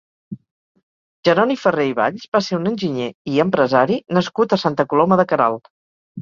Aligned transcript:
Jeroni 1.27 1.57
Ferrer 1.63 1.85
i 1.89 1.93
Valls 1.99 2.25
va 2.37 2.41
ser 2.45 2.59
un 2.61 2.71
enginyer 2.71 3.11
i 3.33 3.37
empresari 3.45 3.99
nascut 4.19 4.57
a 4.57 4.61
Santa 4.65 4.89
Coloma 4.95 5.21
de 5.23 5.29
Queralt. 5.35 5.71